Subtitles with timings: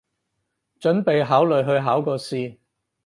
[0.79, 2.57] 準備考慮去考個試